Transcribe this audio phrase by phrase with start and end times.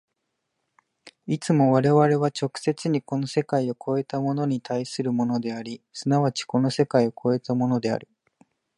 [1.27, 8.07] いつも我々は直接にこの世界を越えたものに対するものであり、即ちこの世界を越えたものである。